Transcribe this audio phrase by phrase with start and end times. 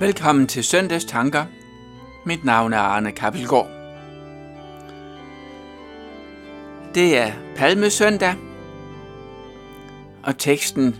[0.00, 1.46] Velkommen til Søndags Tanker.
[2.26, 3.70] Mit navn er Arne Kappelgaard.
[6.94, 8.34] Det er Palmesøndag,
[10.22, 10.96] og teksten,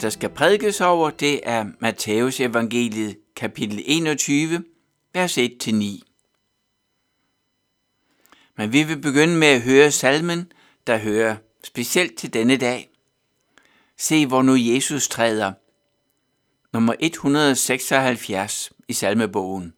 [0.00, 4.64] der skal prædikes over, det er Matthæus evangeliet kapitel 21,
[5.14, 5.44] vers 1-9.
[8.56, 10.52] Men vi vil begynde med at høre salmen,
[10.86, 12.90] der hører specielt til denne dag.
[13.98, 15.52] Se, hvor nu Jesus træder–
[16.72, 19.74] nummer 176 i salmebogen.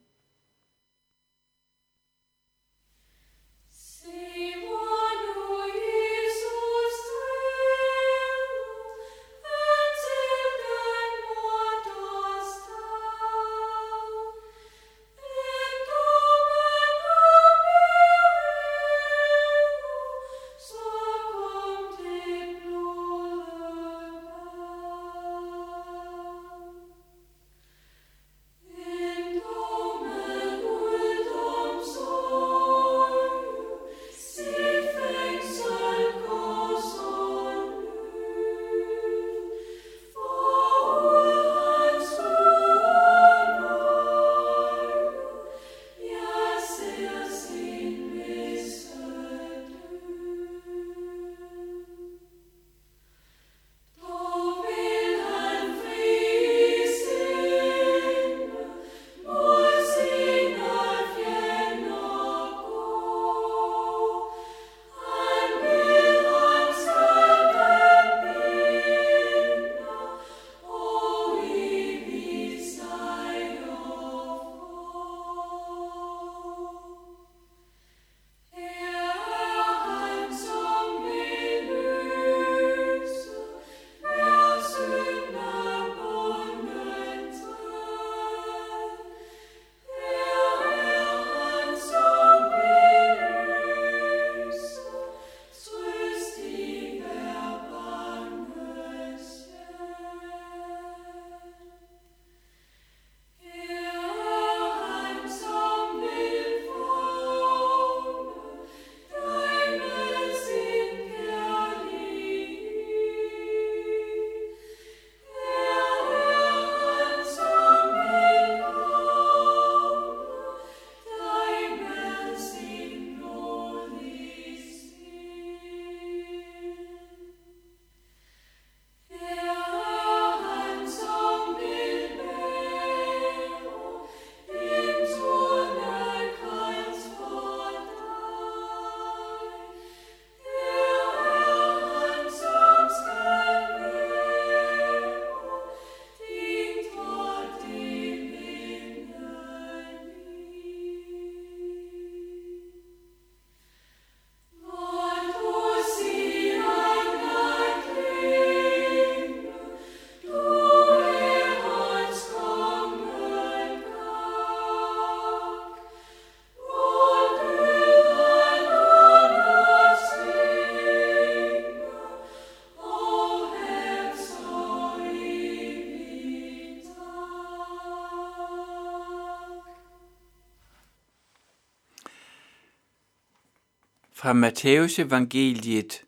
[184.23, 186.03] Fra Matthæusevangeliet,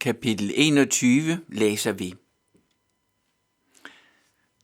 [0.00, 2.14] kapitel 21 læser vi.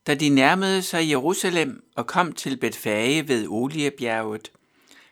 [0.07, 4.53] Da de nærmede sig Jerusalem og kom til Betfage ved Oliebjerget,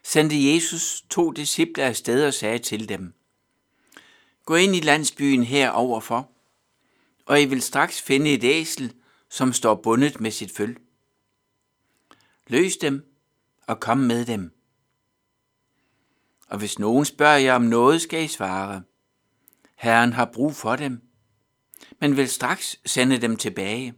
[0.03, 3.13] sendte Jesus to disciple afsted og sagde til dem,
[4.45, 6.29] Gå ind i landsbyen heroverfor,
[7.25, 8.93] og I vil straks finde et æsel,
[9.29, 10.77] som står bundet med sit føl.
[12.47, 13.05] Løs dem
[13.67, 14.54] og kom med dem
[16.47, 18.81] og hvis nogen spørger jer om noget, skal I svare.
[19.75, 21.01] Herren har brug for dem,
[22.01, 23.93] men vil straks sende dem tilbage.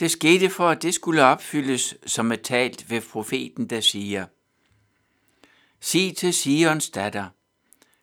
[0.00, 4.26] Det skete for, at det skulle opfyldes, som er talt ved profeten, der siger,
[5.80, 7.28] Sig til Sions datter,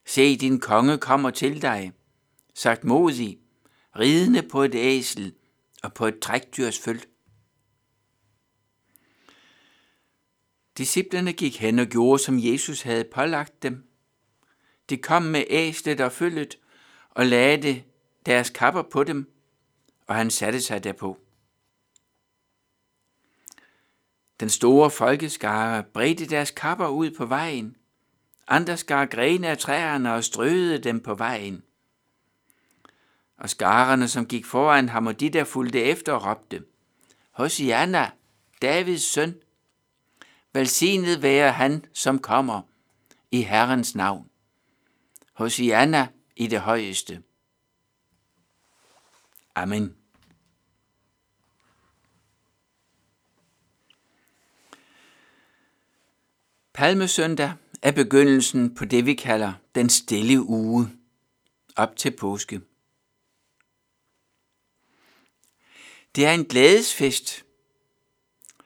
[0.06, 1.92] se din konge kommer til dig,
[2.54, 3.40] sagt modig,
[4.00, 5.34] ridende på et æsel
[5.84, 7.01] og på et trækdyrs føl.
[10.77, 13.88] Disciplerne gik hen og gjorde, som Jesus havde pålagt dem.
[14.89, 16.57] De kom med æslet og følget
[17.10, 17.83] og lagde
[18.25, 19.31] deres kapper på dem,
[20.07, 21.18] og han satte sig derpå.
[24.39, 27.75] Den store folkeskare bredte deres kapper ud på vejen.
[28.48, 31.63] Andre skar grene af træerne og strøede dem på vejen.
[33.38, 36.63] Og skarerne, som gik foran ham, og de der fulgte efter, råbte,
[37.31, 38.12] Hosianna,
[38.62, 39.36] Davids søn.
[40.56, 42.62] Velsignet være han, som kommer
[43.31, 44.30] i Herrens navn.
[45.34, 47.24] Hosianna i det højeste.
[49.56, 49.96] Amen.
[56.74, 60.90] Palmesøndag er begyndelsen på det, vi kalder den stille uge,
[61.75, 62.62] op til påske.
[66.16, 67.46] Det er en glædesfest,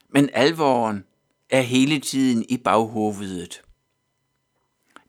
[0.09, 1.06] men alvoren
[1.50, 3.62] er hele tiden i baghovedet.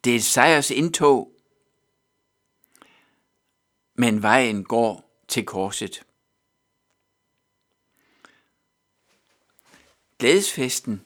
[0.05, 1.33] Det er et sejrs indtog,
[3.95, 6.03] men vejen går til korset.
[10.19, 11.05] Glædesfesten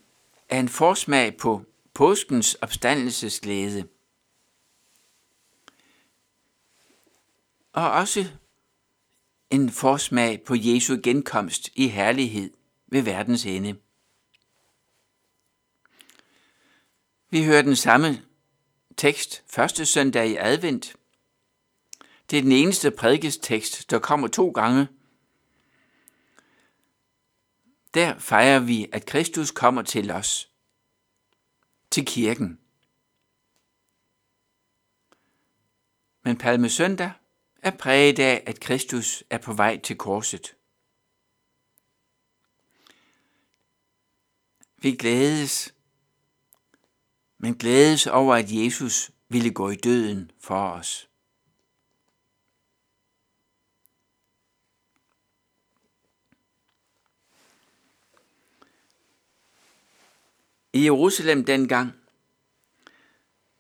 [0.49, 1.65] er en forsmag på
[1.95, 3.89] påskens opstandelsesglæde.
[7.73, 8.25] Og også
[9.51, 12.51] en forsmag på Jesu genkomst i herlighed
[12.87, 13.77] ved verdens ende.
[17.31, 18.23] Vi hører den samme
[18.97, 20.97] tekst første søndag i advent.
[22.31, 24.89] Det er den eneste prædikestekst, der kommer to gange.
[27.95, 30.51] Der fejrer vi, at Kristus kommer til os,
[31.91, 32.61] til kirken.
[36.23, 37.13] Men Palmesøndag
[37.63, 40.57] er præget af, at Kristus er på vej til korset.
[44.77, 45.75] Vi glædes,
[47.45, 51.09] men glædes over, at Jesus ville gå i døden for os.
[60.73, 61.93] I Jerusalem dengang,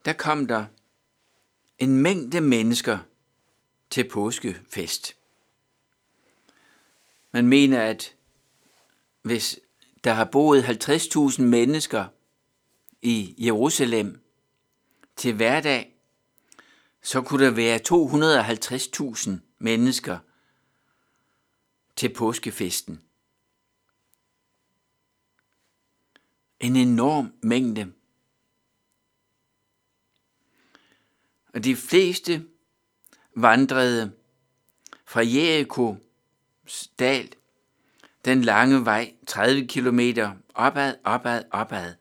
[0.04, 0.66] der kom der
[1.78, 2.98] en mængde mennesker
[3.90, 5.16] til påskefest.
[7.32, 8.14] Man mener, at
[9.22, 9.58] hvis
[10.04, 12.06] der har boet 50.000 mennesker
[13.04, 14.22] i Jerusalem
[15.16, 15.96] til hverdag,
[17.02, 17.80] så kunne der være
[19.28, 20.18] 250.000 mennesker
[21.96, 23.02] til påskefesten.
[26.60, 27.92] En enorm mængde.
[31.54, 32.46] Og de fleste
[33.36, 34.12] vandrede
[35.04, 35.96] fra Jericho
[36.98, 37.34] dal
[38.24, 40.00] den lange vej 30 km
[40.54, 41.94] opad, opad, opad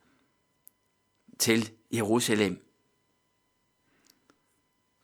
[1.40, 2.66] til Jerusalem,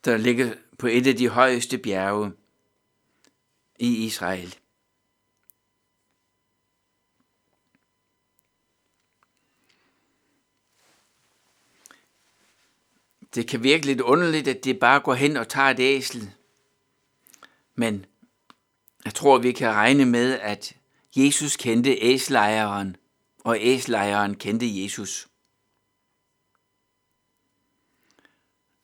[0.06, 2.32] der ligger på et af de højeste bjerge
[3.80, 4.56] i Israel.
[13.36, 16.32] Det kan virke lidt underligt, at det bare går hen og tager et æsel.
[17.76, 18.06] Men
[19.06, 20.76] jeg tror, vi kan regne med, at
[21.16, 22.96] Jesus kendte æslejeren,
[23.40, 25.29] og æslejeren kendte Jesus.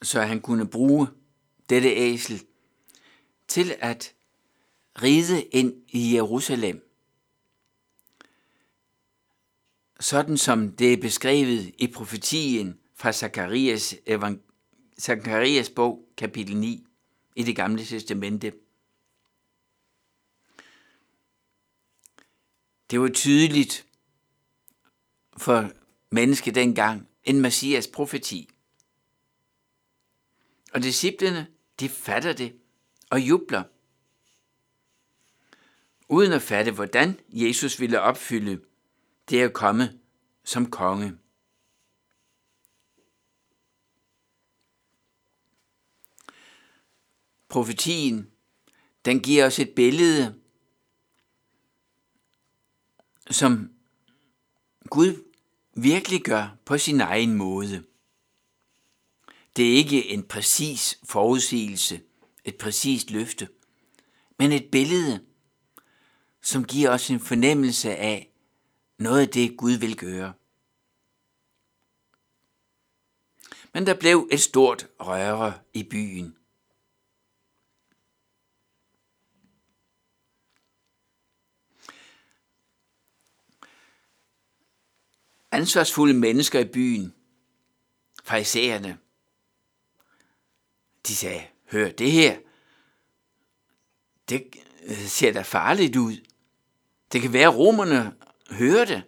[0.06, 1.08] Så han kunne bruge
[1.70, 2.46] dette æsel
[3.48, 4.14] til at
[5.02, 6.90] ride ind i Jerusalem.
[10.00, 13.96] Sådan som det er beskrevet i profetien fra Zakarias,
[15.00, 16.88] Zakarias bog, kapitel 9
[17.36, 18.54] i det gamle testamente.
[22.92, 23.86] Det var tydeligt
[25.38, 25.72] for
[26.12, 28.55] mennesket dengang en Messias profeti.
[30.76, 31.48] Og disciplene,
[31.80, 32.60] de fatter det
[33.10, 33.64] og jubler.
[36.10, 38.62] Uden at fatte, hvordan Jesus ville opfylde
[39.30, 40.00] det at komme
[40.44, 41.18] som konge.
[47.50, 48.32] Profetien,
[49.06, 50.42] den giver os et billede,
[53.32, 53.74] som
[54.90, 55.32] Gud
[55.74, 57.95] virkelig gør på sin egen måde.
[59.56, 62.02] Det er ikke en præcis forudsigelse,
[62.46, 63.50] et præcist løfte,
[64.40, 65.26] men et billede,
[66.42, 68.32] som giver os en fornemmelse af
[68.98, 70.34] noget af det, Gud vil gøre.
[73.74, 76.36] Men der blev et stort røre i byen.
[85.56, 87.14] ansvarsfulde mennesker i byen,
[88.24, 88.98] farisæerne,
[91.08, 92.38] de sagde, hør det her,
[94.30, 96.18] det øh, ser da farligt ud.
[97.12, 98.16] Det kan være, at romerne
[98.52, 99.04] hører det.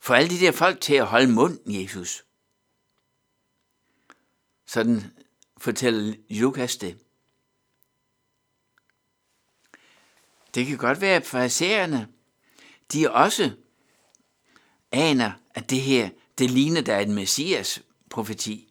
[0.00, 2.24] For alle de der folk til at holde mund, Jesus.
[4.66, 5.02] Sådan
[5.58, 6.98] fortæller Lukas det.
[10.54, 12.08] Det kan godt være, at farisæerne,
[12.92, 13.50] de også
[14.92, 18.65] aner, at det her, det ligner der en messias profeti.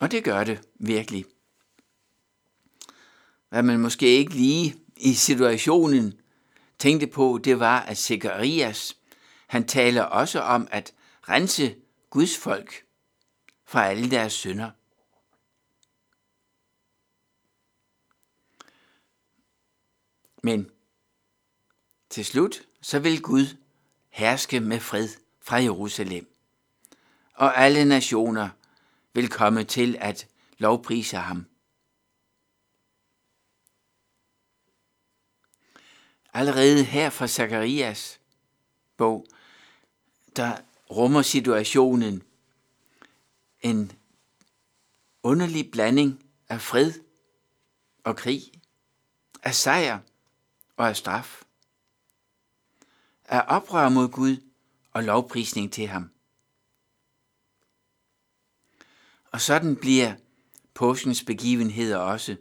[0.00, 1.24] Og det gør det virkelig.
[3.48, 6.20] Hvad man måske ikke lige i situationen
[6.78, 8.96] tænkte på, det var, at Zekarias,
[9.46, 10.94] han taler også om at
[11.28, 11.76] rense
[12.10, 12.84] Guds folk
[13.64, 14.70] fra alle deres synder.
[20.42, 20.70] Men
[22.10, 23.56] til slut, så vil Gud
[24.08, 25.08] herske med fred
[25.40, 26.34] fra Jerusalem,
[27.34, 28.48] og alle nationer
[29.14, 31.46] vil komme til at lovprise ham.
[36.32, 38.20] Allerede her fra Zakarias
[38.96, 39.26] bog,
[40.36, 40.56] der
[40.90, 42.22] rummer situationen
[43.60, 43.92] en
[45.22, 46.92] underlig blanding af fred
[48.04, 48.42] og krig,
[49.42, 49.98] af sejr
[50.76, 51.42] og af straf,
[53.24, 54.36] af oprør mod Gud
[54.92, 56.10] og lovprisning til ham.
[59.30, 60.14] Og sådan bliver
[60.74, 62.36] påskens begivenheder også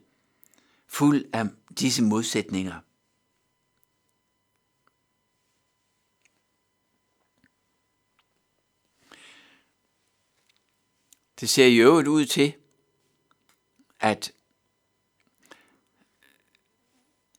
[0.88, 1.46] fuld af
[1.80, 2.80] disse modsætninger.
[11.40, 12.54] Det ser i øvrigt ud til,
[14.00, 14.32] at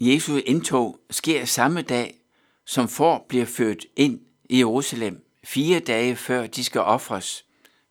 [0.01, 2.21] Jesu indtog sker samme dag,
[2.65, 7.47] som får bliver født ind i Jerusalem, fire dage før de skal ofres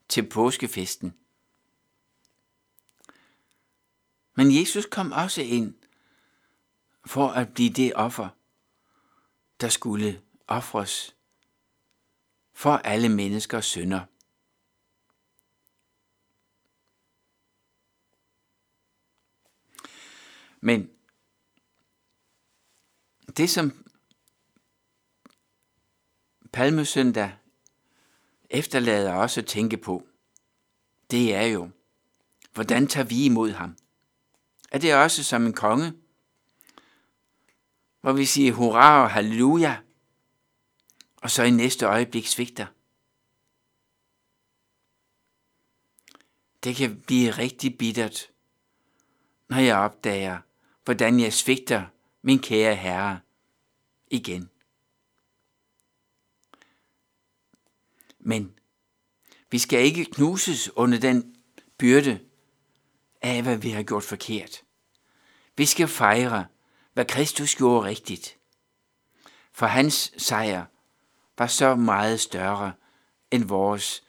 [0.10, 1.19] til påskefesten.
[4.40, 5.76] Men Jesus kom også ind
[7.06, 8.30] for at blive det offer,
[9.62, 11.16] der skulle ofres
[12.54, 14.06] for alle menneskers synder.
[20.62, 20.90] Men
[23.38, 23.86] det, som
[26.54, 27.38] Palmesøndag
[28.50, 30.08] efterlader os at tænke på,
[31.12, 31.70] det er jo,
[32.54, 33.78] hvordan tager vi imod ham?
[34.72, 35.94] Er det også som en konge,
[38.02, 39.78] hvor vi siger hurra og halleluja,
[41.16, 42.66] og så i næste øjeblik svigter?
[46.64, 48.32] Det kan blive rigtig bittert,
[49.48, 50.40] når jeg opdager,
[50.86, 51.86] hvordan jeg svigter
[52.22, 53.20] min kære Herre
[54.08, 54.50] igen.
[58.20, 58.60] Men
[59.52, 61.36] vi skal ikke knuses under den
[61.78, 62.29] byrde
[63.22, 64.64] af, hvad vi har gjort forkert.
[65.58, 66.46] Vi skal fejre,
[66.94, 68.38] hvad Kristus gjorde rigtigt.
[69.52, 70.66] For hans sejr
[71.38, 72.74] var så meget større
[73.32, 74.04] end vores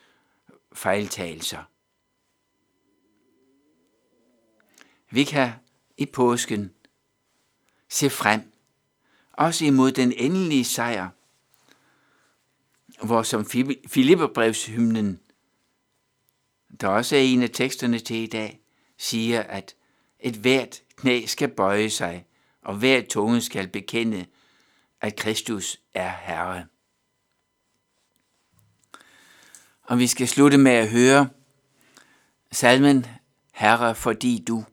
[0.72, 1.64] fejltagelser.
[5.10, 5.52] Vi kan
[5.96, 6.74] i påsken
[7.88, 8.52] se frem,
[9.32, 11.08] også imod den endelige sejr,
[13.02, 13.46] hvor som
[13.86, 15.20] Filipperbrevshymnen,
[16.80, 18.59] der også er en af teksterne til i dag,
[19.00, 19.74] siger, at
[20.20, 22.26] et hvert knæ skal bøje sig,
[22.62, 24.26] og hver tunge skal bekende,
[25.00, 26.66] at Kristus er Herre.
[29.82, 31.28] Og vi skal slutte med at høre
[32.52, 33.06] salmen
[33.52, 34.64] Herre, fordi du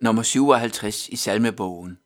[0.00, 2.01] nummer 57 i salmebogen.